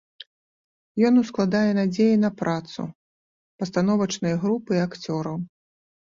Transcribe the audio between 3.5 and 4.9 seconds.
пастановачнай групы і